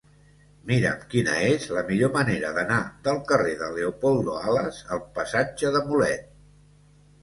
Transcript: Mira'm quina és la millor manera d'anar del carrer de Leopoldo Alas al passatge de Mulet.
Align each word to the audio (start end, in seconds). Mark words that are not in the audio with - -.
Mira'm 0.69 1.03
quina 1.11 1.35
és 1.49 1.67
la 1.75 1.83
millor 1.91 2.11
manera 2.17 2.51
d'anar 2.57 2.81
del 3.11 3.23
carrer 3.31 3.55
de 3.63 3.71
Leopoldo 3.79 4.43
Alas 4.51 4.85
al 4.99 5.07
passatge 5.21 5.77
de 5.81 5.89
Mulet. 5.95 6.31